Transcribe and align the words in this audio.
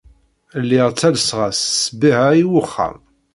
Lliɣ 0.61 0.87
ttalseɣ-as 0.91 1.59
ssbiɣa 1.73 2.29
i 2.41 2.43
wexxam. 2.51 2.97